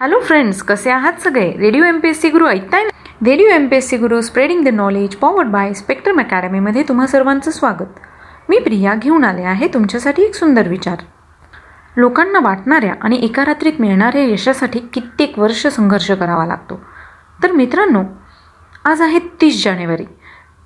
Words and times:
Hello 0.00 0.20
friends 0.20 0.62
कसे 0.62 0.90
आहात 0.90 1.12
सगळे? 1.20 1.52
Radio 1.58 1.84
M 1.84 1.98
P 1.98 2.08
S 2.08 2.20
C 2.20 2.28
Guru 2.28 2.46
ऐकताय 2.46 2.84
ना? 2.84 2.90
Radio 3.26 3.46
M 3.46 3.68
P 3.68 3.76
S 3.76 3.88
C 3.88 3.96
Guru 3.96 4.20
spreading 4.20 4.64
the 4.64 4.68
knowledge 4.68 5.14
powered 5.14 5.48
by 5.48 5.72
Spectrum 5.72 6.20
अकॅडमीमध्ये 6.20 6.82
तुम्हा 6.82 7.06
सर्वांचं 7.06 7.50
स्वागत. 7.50 8.00
मी 8.48 8.58
प्रिया 8.58 8.94
घेऊन 8.94 9.24
आले 9.24 9.42
आहे 9.42 9.68
तुमच्यासाठी 9.68 10.22
एक 10.22 10.34
सुंदर 10.34 10.68
विचार. 10.68 10.96
लोकांना 11.96 12.38
वाटणाऱ्या 12.38 12.94
आणि 13.02 13.18
एका 13.22 13.44
रात्रीत 13.44 13.72
मिळणाऱ्या 13.80 14.22
यशासाठी 14.22 14.78
कित्येक 14.78 15.38
वर्ष 15.38 15.66
संघर्ष 15.66 16.10
करावा 16.10 16.46
लागतो. 16.46 16.80
तर 17.42 17.52
मित्रांनो 17.52 18.02
आज 18.84 19.02
आहे 19.02 19.18
तीस 19.18 19.64
जानेवारी. 19.64 20.04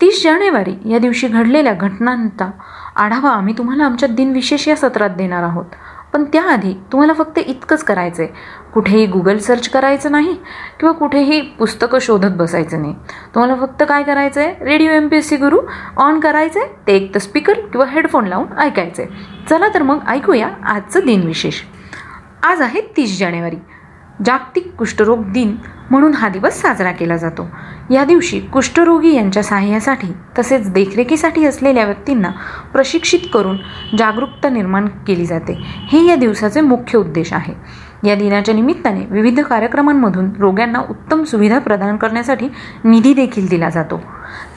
तीस 0.00 0.22
जानेवारी 0.24 0.74
या 0.92 0.98
दिवशी 0.98 1.28
घडलेल्या 1.28 1.72
घटनांचा 1.72 2.50
आढावा 2.96 3.30
आम्ही 3.30 3.54
तुम्हाला 3.58 3.84
आमच्या 3.84 4.08
दिनविशेष 4.08 4.68
या 4.68 4.76
सत्रात 4.76 5.10
देणार 5.10 5.42
आहोत. 5.42 5.64
पण 6.12 6.24
त्याआधी 6.24 6.72
तुम्हाला 6.92 7.12
फक्त 7.12 7.38
इतकंच 7.38 7.82
करायचं 7.84 8.22
आहे 8.22 8.32
कुठेही 8.72 9.06
गुगल 9.06 9.38
सर्च 9.38 9.68
करायचं 9.68 10.12
नाही 10.12 10.34
किंवा 10.80 10.92
कुठेही 10.92 11.40
पुस्तकं 11.58 11.98
शोधत 11.98 12.36
बसायचं 12.36 12.80
नाही. 12.82 12.94
तुम्हाला 13.34 13.54
फक्त 13.56 13.82
काय 13.88 14.02
करायचं 14.02 14.40
आहे 14.40 14.64
radio 14.64 14.90
M 14.90 15.08
P 15.08 15.16
S 15.16 15.28
C 15.28 15.36
Guru 15.36 15.60
on 15.96 16.20
करायचं 16.20 16.60
आहे 16.60 16.68
ते 16.86 16.96
एक 16.96 17.14
तर 17.14 17.18
स्पीकर 17.18 17.60
किंवा 17.62 17.86
हेडफोन 17.86 18.26
लावून 18.26 18.58
ऐकायचं 18.58 19.02
आहे 19.02 19.44
चला 19.50 19.68
तर 19.74 19.82
मग 19.82 20.08
ऐकूया 20.08 20.48
आजचं 20.64 21.04
दिनविशेष. 21.06 21.60
आज 22.42 22.60
आहे 22.62 22.80
तीस 22.96 23.18
जानेवारी. 23.18 23.56
जागतिक 24.24 24.72
कुष्ठरोग 24.78 25.24
दिन 25.32 25.56
म्हणून 25.90 26.14
हा 26.14 26.28
दिवस 26.28 26.60
साजरा 26.60 26.92
केला 26.92 27.16
जातो. 27.16 27.48
या 27.90 28.04
दिवशी 28.04 28.40
कुष्ठरोगी 28.40 29.14
यांच्या 29.14 29.42
सहाय्यासाठी 29.42 30.06
तसेच 30.38 30.72
देखरेखीसाठी 30.72 31.44
असलेल्या 31.44 31.84
व्यक्तींना 31.84 32.30
प्रशिक्षित 32.72 33.18
करून 33.32 33.56
जागरूकता 33.98 34.48
निर्माण 34.48 34.86
केली 34.86 35.26
जाते. 35.26 35.52
हे 35.64 36.06
या 36.06 36.14
दिवसाचे 36.14 36.60
मुख्य 36.60 36.98
उद्देश 36.98 37.32
आहे. 37.32 37.54
या 38.04 38.14
दिनाच्या 38.14 38.54
निमित्ताने 38.54 39.06
विविध 39.10 39.40
कार्यक्रमांमधून 39.40 40.30
रोग्यांना 40.38 40.82
उत्तम 40.90 41.24
सुविधा 41.24 41.58
प्रदान 41.58 41.96
करण्यासाठी 41.96 42.48
निधी 42.84 43.14
देखील 43.14 43.48
दिला 43.48 43.68
जातो. 43.68 44.02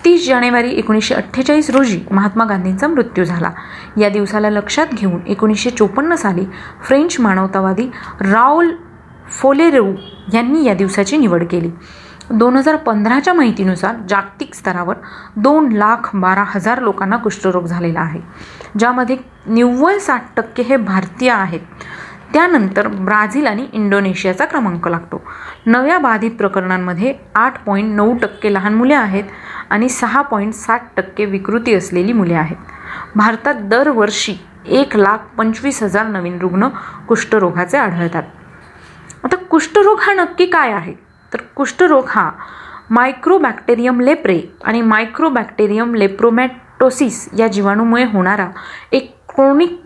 तीस 0.05 0.27
जानेवारी 0.27 0.69
एकोणीसशे 0.69 1.15
अठ्ठेचाळीस 1.15 1.69
रोजी 1.69 1.99
महात्मा 2.11 2.45
गांधींचा 2.45 2.87
मृत्यू 2.87 3.23
झाला. 3.23 3.51
या 3.97 4.09
दिवसाला 4.09 4.49
लक्षात 4.49 4.87
घेऊन 4.93 5.19
एकोणीसशे 5.27 5.69
चोपन्न 5.69 6.15
साली 6.15 6.45
फ्रेंच 6.87 7.19
मानवतावादी 7.19 7.91
राओल 8.21 8.71
फोलेरू 9.31 9.93
यांनी 10.33 10.63
या 10.65 10.73
दिवसाची 10.73 11.17
निवड 11.17 11.43
केली. 11.43 11.69
दोन 12.29 12.57
हजार 12.57 12.75
पंधराच्या 12.75 13.33
माहितीनुसार 13.33 13.95
जागतिक 14.09 14.53
स्तरावर 14.55 14.95
दोन 15.35 15.71
लाख 15.71 16.09
बारा 16.15 16.43
हजार 16.47 16.81
लोकांना 16.81 17.17
कुष्ठरोग 17.17 17.65
झालेला 17.65 17.99
आहे 17.99 18.19
ज्यामध्ये 18.79 19.17
निव्वळ 19.45 19.97
साठ 19.97 20.35
टक्के 20.37 20.63
हे 20.63 20.77
भारतीय 20.77 21.29
आहेत. 21.29 21.59
त्यानंतर 22.33 22.87
ब्राझील 22.87 23.47
आणि 23.47 23.67
इंडोनेशियाचा 23.73 24.45
क्रमांक 24.45 24.87
लागतो. 24.87 25.21
नव्या 25.65 25.97
बाधित 25.99 26.31
प्रकरणांमध्ये 26.31 27.13
आठ 27.35 27.63
पॉईंट 27.65 27.95
नऊ 27.95 28.17
टक्के 28.17 28.53
लहान 28.53 28.73
मुले 28.73 28.93
आहेत 28.93 29.23
आणि 29.69 29.89
सहा 29.89 30.21
पॉईंट 30.21 30.53
साठ 30.53 30.83
टक्के 30.97 31.25
विकृती 31.25 31.73
असलेली 31.73 32.13
मुले 32.13 32.33
आहेत. 32.33 32.57
भारतात 33.15 33.55
दरवर्षी 33.61 34.35
एक 34.65 34.95
लाख 34.97 35.17
पंचवीस 35.37 35.83
हजार 35.83 36.07
नवीन 36.07 36.37
रुग्ण 36.39 36.67
कुष्ठरोगाचे 37.07 37.77
आढळतात. 37.77 38.23
आता 39.31 39.43
कुष्ठरोग 39.43 39.99
हा 40.01 40.13
नक्की 40.13 40.45
काय 40.45 40.71
आहे? 40.71 40.93
तर 41.31 41.41
कुष्ठरोग 41.55 42.05
हा 42.07 42.29
मायक्रोबॅक्टेरियम 42.89 43.99
लेप्रे 43.99 44.39
आणि 44.63 44.81
मायक्रोबॅक्टेरियम 44.81 45.93
लेप्रोमॅटोसिस 45.95 47.27
या 47.37 47.47
जीवाणूमुळे 47.47 48.03
होणारा 48.03 48.47
एक 48.91 49.11
क्रोनिक 49.29 49.79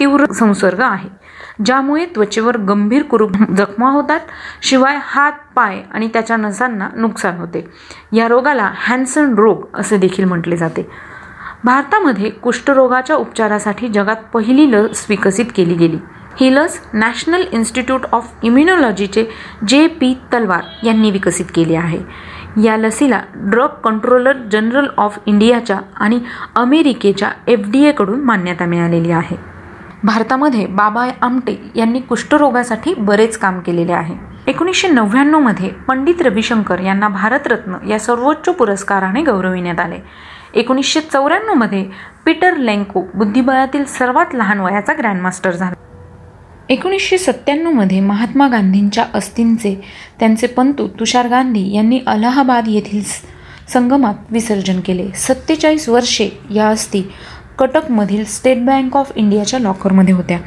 तीव्र 0.00 0.32
संसर्ग 0.32 0.80
आहे 0.80 1.08
ज्यामुळे 1.64 2.04
त्वचेवर 2.06 2.56
गंभीर 2.56 3.02
कुरूप 3.02 3.36
जखमा 3.56 3.90
होतात 3.90 4.20
शिवाय 4.62 4.98
हात 5.02 5.32
पाय 5.56 5.80
आणि 5.92 6.08
त्याच्या 6.08 6.36
नसांना 6.36 6.88
नुकसान 6.96 7.38
होते. 7.38 7.64
या 8.12 8.28
रोगाला 8.28 8.70
हॅन्सन 8.74 9.34
रोग 9.34 9.64
असे 9.74 9.96
देखील 9.96 10.24
म्हटले 10.24 10.56
जाते. 10.56 10.88
भारतामध्ये 11.64 12.30
कुष्ठरोगाच्या 12.30 13.16
उपचारासाठी 13.16 13.88
जगात 13.88 14.16
पहिली 14.32 14.70
लस 14.72 15.06
विकसित 15.08 15.46
केली 15.54 15.74
गेली. 15.74 15.98
ही 16.40 16.54
लस 16.54 16.80
national 16.92 17.44
institute 17.52 18.06
of 18.12 18.32
इम्युनॉलॉजीचे 18.42 19.24
J 19.68 19.86
P 19.86 20.14
तलवार 20.32 20.62
यांनी 20.84 21.10
विकसित 21.10 21.46
केली 21.54 21.74
आहे. 21.74 21.98
या 22.62 22.76
लसीला 22.76 23.20
ड्रग 23.34 23.66
कंट्रोलर 23.66 24.36
जनरल 24.52 24.86
ऑफ 24.96 25.18
इंडियाच्या 25.26 25.78
आणि 25.96 26.20
अमेरिकेच्या 26.56 27.30
एफ 27.46 27.60
डी 27.66 27.84
एकडून 27.84 28.20
मान्यता 28.20 28.64
मिळालेली 28.64 29.10
आहे. 29.10 29.36
भारतामध्ये 30.04 30.66
बाबा 30.66 31.06
आमटे 31.22 31.56
यांनी 31.74 32.00
कुष्ठरोगासाठी 32.00 32.94
बरेच 32.98 33.38
काम 33.38 33.60
केलेले 33.60 33.92
आहे. 33.92 34.14
एकोणीसशे 34.46 34.88
नव्याण्णवमध्ये 34.88 35.68
पंडित 35.68 36.22
रविशंकर 36.22 36.80
यांना 36.80 37.08
भारतरत्न 37.08 37.88
या 37.88 37.98
सर्वोच्च 37.98 38.48
पुरस्काराने 38.48 39.22
गौरविण्यात 39.22 39.80
आले. 39.80 39.98
एकोणीसशे 40.54 41.00
चौऱ्याण्णवमध्ये 41.00 41.86
पीटर 42.26 42.56
लेंको 42.56 43.02
बुद्धिबळातील 43.14 43.84
सर्वात 43.84 44.34
लहान 44.34 44.60
वयाचा 44.60 44.92
ग्रँडमास्टर 44.92 45.50
झाला. 45.50 45.83
एकोणीसशे 46.70 47.16
सत्त्याण्णवमध्ये 47.18 47.98
महात्मा 48.00 48.46
गांधींच्या 48.48 49.04
अस्थींचे 49.14 49.74
त्यांचे 50.20 50.46
पंतू 50.46 50.86
तुषार 51.00 51.28
गांधी 51.28 51.70
यांनी 51.74 51.98
अलाहाबाद 52.06 52.68
येथील 52.68 53.02
संगमात 53.72 54.32
विसर्जन 54.32 54.80
केले. 54.80 55.06
सत्तेचाळीस 55.16 55.88
वर्षे 55.88 56.28
या 56.54 56.68
अस्थी 56.68 57.02
कटकमधील 57.58 58.24
स्टेट 58.24 58.64
बँक 58.64 58.96
ऑफ 58.96 59.12
इंडियाच्या 59.16 59.60
लॉकरमध्ये 59.60 60.14
होत्या. 60.14 60.38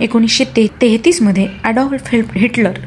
एकोणीसशे 0.00 0.44
ते 0.56 0.66
तेहतीसमध्ये 0.82 1.46
ॲडॉल्फ 1.64 2.14
हिटलर 2.14 2.78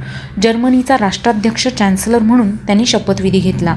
जर्मनीचा 0.43 0.97
राष्ट्राध्यक्ष 0.97 1.67
चॅन्सलर 1.67 2.19
म्हणून 2.19 2.55
त्यांनी 2.55 2.85
शपथविधी 2.85 3.39
घेतला. 3.39 3.75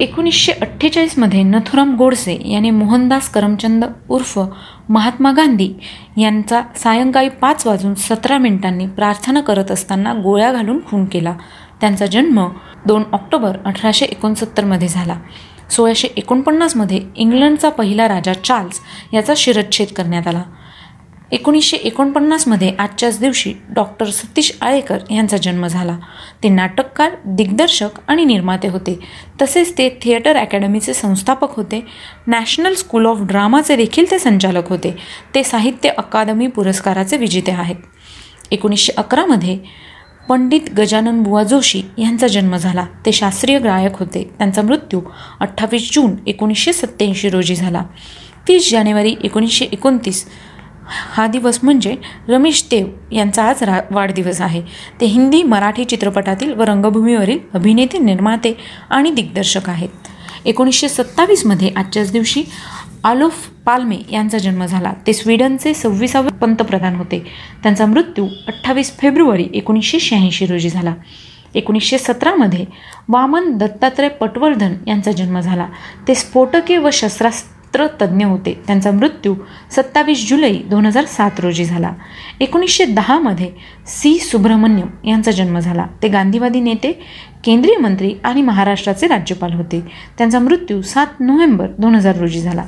एकोणीसशे 0.00 0.52
अठ्ठेचाळीसमध्ये 0.52 1.42
नथुराम 1.42 1.96
गोडसे 1.96 2.38
याने 2.44 2.70
मोहनदास 2.70 3.28
करमचंद 3.28 3.84
उर्फ 4.08 4.40
महात्मा 4.88 5.32
गांधी 5.32 5.72
यांचा 6.16 6.62
सायंकाळी 6.76 7.28
पाच 7.28 7.66
वाजून 7.66 7.94
सतरा 7.94 8.38
मिनिटांनी 8.38 8.86
प्रार्थना 8.86 9.40
करत 9.40 9.70
असताना 9.70 10.12
गोळ्या 10.12 10.52
घालून 10.52 10.80
खून 10.86 11.04
केला. 11.04 11.34
त्यांचा 11.80 12.06
जन्म 12.06 12.48
दोन 12.86 13.02
ऑक्टोबर 13.12 13.56
अठराशे 13.64 14.04
एकोणसत्तरमध्ये 14.04 14.88
झाला. 14.88 15.16
सोळाशे 15.70 16.08
एकोणपन्नासमध्ये 16.16 17.00
इंग्लंडचा 17.16 17.68
पहिला 17.68 18.08
राजा 18.08 18.32
चार्ल्स 18.32 18.80
याचा 19.12 19.32
शिरच्छेद 19.36 19.88
करण्यात 19.96 20.26
आला. 20.26 20.42
एकोणीसशे 21.32 21.76
एकोणपन्नासमध्ये 21.76 22.72
आजच्याच 22.78 23.20
दिवशी 23.20 23.54
डॉक्टर 23.68 24.10
सतीश 24.10 24.52
आळेकर 24.60 24.98
यांचा 25.10 25.36
जन्म 25.36 25.66
झाला. 25.66 25.98
ते 26.42 26.48
नाटककार 26.48 27.10
दिग्दर्शक 27.24 27.88
आणि 28.08 28.24
निर्माते 28.24 28.68
होते. 28.68 28.98
तसेच 29.42 29.78
ते 29.78 29.88
थिएटर 30.02 30.36
अकॅडमीचे 30.36 30.94
संस्थापक 30.94 31.56
होते. 31.56 31.86
नॅशनल 32.26 32.74
स्कूल 32.74 33.06
ऑफ 33.06 33.18
ड्रामाचे 33.20 33.76
देखील 33.76 34.10
ते 34.10 34.18
संचालक 34.18 34.68
होते. 34.68 34.96
ते 35.34 35.42
साहित्य 35.42 35.88
अकादमी 35.88 36.46
पुरस्काराचे 36.46 37.16
विजेते 37.16 37.52
आहेत. 37.52 37.76
एकोणीसशे 38.50 38.92
अकरामध्ये 38.96 39.58
पंडित 40.28 40.60
गजानन 40.78 41.22
बुवा 41.22 41.42
जोशी 41.42 41.82
यांचा 41.98 42.26
जन्म 42.26 42.56
झाला. 42.56 42.86
ते 43.06 43.12
शास्त्रीय 43.12 43.58
गायक 43.58 43.98
होते. 43.98 44.30
त्यांचा 44.38 44.62
मृत्यू 44.62 45.00
अठ्ठावीस 45.40 45.90
जून 45.92 46.16
एकोणीसशे 46.26 46.72
सत्त्याऐंशी 46.72 47.30
रोजी 47.30 47.54
झाला. 47.54 47.82
तीस 48.48 48.70
जानेवारी 48.70 49.14
एकोणीसशे 49.24 49.64
एकोणतीस 49.64 50.26
हा 51.10 51.26
दिवस 51.26 51.58
म्हणजे 51.62 51.96
रमेश 52.28 52.64
देव 52.70 52.86
यांचा 53.12 53.44
आज 53.44 53.62
रा 53.62 53.80
वाढदिवस 53.90 54.40
आहे. 54.40 54.62
ते 55.00 55.06
हिंदी 55.06 55.42
मराठी 55.42 55.84
चित्रपटातील 55.84 56.52
व 56.52 56.62
रंगभूमीवरील 56.62 57.38
अभिनेते 57.54 57.98
निर्माते 57.98 58.56
आणि 58.90 59.10
दिग्दर्शक 59.10 59.68
आहेत. 59.68 59.88
एकोणीसशे 60.44 60.88
सत्तावीसमध्ये 60.88 61.70
आजच्याच 61.76 62.12
दिवशी 62.12 62.42
आलोफ 63.04 63.48
पाल्मे 63.66 63.96
यांचा 64.12 64.38
जन्म 64.38 64.64
झाला. 64.64 64.92
ते 65.06 65.12
स्वीडनचे 65.12 65.74
सव्वीसावे 65.74 66.28
पंतप्रधान 66.40 66.96
होते. 66.96 67.26
त्यांचा 67.62 67.86
मृत्यू 67.86 68.26
अठ्ठावीस 68.48 68.98
फेब्रुवारी 68.98 69.46
एकोणीसशे 69.54 70.00
शहाऐंशी 70.00 70.46
रोजी 70.46 70.68
झाला. 70.68 70.94
एकोणीसशे 71.54 71.98
सतरामध्ये 71.98 72.64
वामन 73.08 73.56
दत्तात्रय 73.58 74.08
पटवर्धन 74.08 74.74
यांचा 74.86 75.12
जन्म 75.12 75.40
झाला. 75.40 75.66
ते 76.08 76.14
स्फोटके 76.14 76.78
व 76.78 76.90
शस्त्रास्त्र 76.92 77.59
तज्ज्ञ 77.78 78.24
होते. 78.24 78.60
त्यांचा 78.66 78.90
मृत्यू 78.90 79.34
सत्तावीस 79.70 80.28
जुलै 80.28 80.52
दोन 80.52 80.86
हजार 80.86 81.04
सात 81.04 81.30
रोजी 81.38 81.64
झाला. 81.64 81.92
एकोणीसशे 82.40 82.84
दहामध्ये 82.84 83.50
सी. 83.86 84.18
सुब्रमण्यम 84.18 85.08
यांचा 85.08 85.30
जन्म 85.30 85.58
झाला. 85.58 85.86
ते 86.02 86.08
गांधीवादी 86.08 86.60
नेते 86.60 86.92
केंद्रीय 87.44 87.76
मंत्री 87.76 88.14
आणि 88.24 88.42
महाराष्ट्राचे 88.42 89.06
राज्यपाल 89.06 89.52
होते. 89.52 89.80
त्यांचा 90.18 90.38
मृत्यू 90.38 90.82
सात 90.82 91.06
नोव्हेंबर 91.20 91.66
दोन 91.78 91.94
हजार 91.94 92.16
रोजी 92.16 92.40
झाला. 92.40 92.64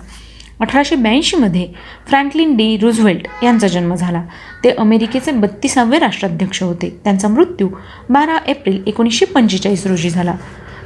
अठराशे 0.60 0.96
ब्याऐंशीमध्ये 0.96 1.68
फ्रँकलिन 2.08 2.56
डी. 2.56 2.76
रुझवेल्ट 2.76 3.44
यांचा 3.44 3.68
जन्म 3.68 3.94
झाला. 3.94 4.22
ते 4.64 4.70
अमेरिकेचे 4.70 5.30
बत्तीसावे 5.30 5.98
राष्ट्राध्यक्ष 5.98 6.62
होते. 6.62 7.00
त्यांचा 7.04 7.28
मृत्यू 7.28 7.68
बारा 8.10 8.38
एप्रिल 8.46 8.82
एकोणीसशे 8.86 9.26
पंचेचाळीस 9.26 9.86
रोजी 9.86 10.10
झाला. 10.10 10.34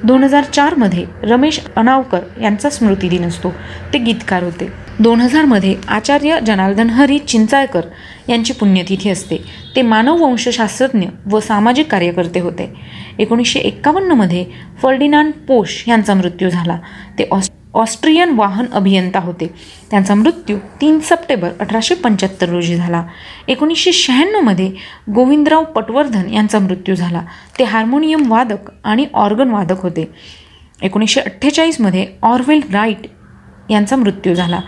दोन 0.04 0.24
हजार 0.24 0.44
चारमध्ये 0.44 1.04
रमेश 1.22 1.60
अनावकर 1.76 2.20
यांचा 2.40 2.70
स्मृतिदिन 2.70 3.24
असतो. 3.24 3.50
ते 3.92 3.98
गीतकार 3.98 4.42
होते. 4.42 4.72
दोन 4.98 5.20
हजारमध्ये 5.20 5.74
आचार्य 5.88 6.38
जनार्दन 6.46 6.90
हरी 6.90 7.18
चिंचाळकर 7.18 7.80
यांची 8.28 8.52
पुण्यतिथी 8.52 9.10
असते. 9.10 9.36
ते 9.76 9.82
मानववंशशास्त्रज्ञ 9.82 11.06
व 11.30 11.40
सामाजिक 11.40 11.88
कार्यकर्ते 11.88 12.40
होते. 12.40 12.74
एकोणीसशे 13.18 13.58
एक्कावन्नमध्ये 13.58 14.46
फर्डिनांड 14.82 15.32
पोश 15.32 15.84
यांचा 15.88 16.14
मृत्यू 16.14 16.50
झाला. 16.50 16.78
ते 17.18 17.28
ऑस् 17.30 17.45
ऑस्ट्रियन 17.76 18.30
वाहन 18.30 18.66
अभियंता 18.72 19.18
होते. 19.18 19.54
त्यांचा 19.90 20.14
मृत्यू 20.14 20.58
तीन 20.80 20.98
सप्टेंबर 21.00 21.48
अठराशे 21.60 21.94
पंच्याहत्तर 21.94 22.48
रोजी 22.48 22.76
झाला. 22.76 23.04
एकोणीसशे 23.48 23.92
शहाण्णवमध्ये 23.92 24.72
गोविंदराव 25.14 25.64
पटवर्धन 25.64 26.30
यांचा 26.30 26.58
मृत्यू 26.58 26.94
झाला. 26.94 27.22
ते 27.58 27.64
हार्मोनियम 27.64 28.32
वादक 28.32 28.70
आणि 28.84 29.06
ऑर्गन 29.14 29.50
वादक 29.50 29.82
होते. 29.82 30.12
एकोणीसशे 30.82 31.20
अठ्ठेचाळीसमध्ये 31.20 32.06
ऑर्वेल 32.22 32.60
राईट 32.72 33.06
यांचा 33.70 33.96
मृत्यू 33.96 34.34
झाला. 34.34 34.60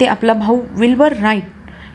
ते 0.00 0.06
आपला 0.06 0.32
भाऊ 0.32 0.60
विल्बर 0.70 1.12
राईट 1.12 1.42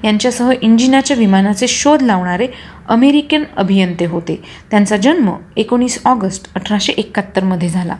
यांच्यासह 0.03 0.51
इंजिनाच्या 0.61 1.17
विमानाचे 1.17 1.67
शोध 1.67 2.01
लावणारे 2.01 2.47
अमेरिकन 2.87 3.43
अभियंते 3.57 4.05
होते. 4.05 4.41
त्यांचा 4.71 4.97
जन्म 4.97 5.31
एकोणीस 5.57 6.01
ऑगस्ट 6.05 6.53
अठराशे 6.55 6.93
एकाहत्तरमध्ये 6.93 7.69
झाला. 7.69 7.95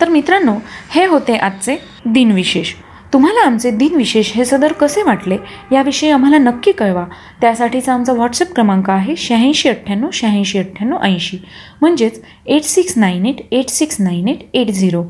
तर 0.00 0.08
मित्रांनो 0.08 0.54
हे 0.90 1.06
होते 1.06 1.36
आजचे 1.36 1.76
दिनविशेष. 2.06 2.74
तुम्हाला 3.12 3.46
आमचे 3.46 3.70
दिनविशेष 3.70 4.32
हे 4.32 4.44
सदर 4.44 4.72
कसे 4.72 5.02
वाटले 5.02 5.36
याविषयी 5.72 6.10
आम्हाला 6.10 6.38
नक्की 6.38 6.72
कळवा. 6.72 7.04
त्यासाठीचा 7.40 7.94
आमचा 7.94 8.12
व्हॉट्सअप 8.12 8.52
क्रमांक 8.54 8.90
आहे 8.90 9.16
शहाऐंशी 9.16 9.68
अठ्ठ्याण्णव 9.68 10.08
शहाऐंशी 10.12 10.58
अठ्ठ्याण्णव 10.58 10.98
ऐंशी. 11.02 11.38
म्हणजेच 11.80 12.20
eight 12.46 12.62
six 12.62 12.98
nine 12.98 13.26
eight 13.26 13.40
eight 13.52 13.68
six 13.68 14.00
nine 14.00 14.28
eight 14.28 14.38
eight 14.54 14.70
zero. 14.70 15.04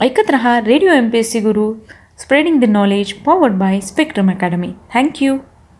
ऐकत 0.00 0.30
रहा 0.30 0.60
radio 0.60 0.92
M 0.92 1.08
P 1.08 1.18
S 1.18 1.30
C 1.32 1.40
Guru 1.40 1.72
spreading 2.18 2.60
the 2.60 2.64
knowledge 2.64 3.12
powered 3.12 3.52
by 3.52 3.80
Spectrum 3.80 4.30
academy 4.30 4.72
thank you 4.94 5.36